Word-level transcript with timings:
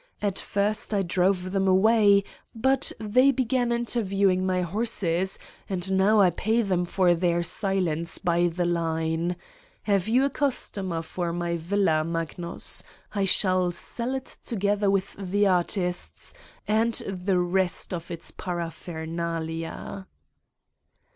At 0.19 0.39
first 0.39 0.95
I 0.95 1.03
drove 1.03 1.51
them 1.51 1.67
away 1.67 2.23
but 2.55 2.91
they 2.99 3.29
began 3.29 3.71
inter 3.71 4.01
viewing 4.01 4.43
my 4.47 4.63
horses 4.63 5.37
and 5.69 5.91
now 5.95 6.19
I 6.21 6.31
pay 6.31 6.63
them 6.63 6.85
for 6.85 7.13
their 7.13 7.43
silence 7.43 8.17
by 8.17 8.47
the 8.47 8.65
line. 8.65 9.35
Have 9.83 10.07
you 10.07 10.25
a 10.25 10.29
customer 10.31 11.03
for 11.03 11.31
my 11.31 11.55
villa, 11.55 12.03
Magnus? 12.03 12.83
I 13.13 13.25
shall 13.25 13.71
sell 13.71 14.15
it 14.15 14.37
together 14.41 14.89
with 14.89 15.13
the 15.19 15.45
artists 15.45 16.33
and 16.67 16.95
the 17.05 17.37
rest 17.37 17.93
of 17.93 18.09
its 18.09 18.31
paraphernalia." 18.31 20.07